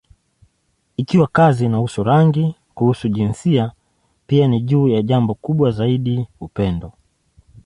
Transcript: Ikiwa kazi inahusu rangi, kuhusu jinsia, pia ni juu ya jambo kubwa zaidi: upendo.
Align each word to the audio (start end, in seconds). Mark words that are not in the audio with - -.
Ikiwa 0.97 1.27
kazi 1.27 1.65
inahusu 1.65 2.03
rangi, 2.03 2.55
kuhusu 2.75 3.09
jinsia, 3.09 3.71
pia 4.27 4.47
ni 4.47 4.61
juu 4.61 4.87
ya 4.87 5.01
jambo 5.01 5.33
kubwa 5.33 5.71
zaidi: 5.71 6.27
upendo. 6.39 6.91